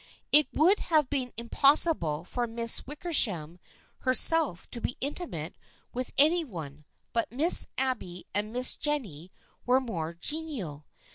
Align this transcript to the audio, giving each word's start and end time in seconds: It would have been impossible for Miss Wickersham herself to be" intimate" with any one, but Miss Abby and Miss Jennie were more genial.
It 0.31 0.47
would 0.51 0.79
have 0.79 1.11
been 1.11 1.31
impossible 1.37 2.23
for 2.25 2.47
Miss 2.47 2.87
Wickersham 2.87 3.59
herself 3.99 4.67
to 4.71 4.81
be" 4.81 4.97
intimate" 4.99 5.55
with 5.93 6.09
any 6.17 6.43
one, 6.43 6.85
but 7.13 7.31
Miss 7.31 7.67
Abby 7.77 8.25
and 8.33 8.51
Miss 8.51 8.75
Jennie 8.75 9.29
were 9.63 9.79
more 9.79 10.15
genial. 10.15 10.87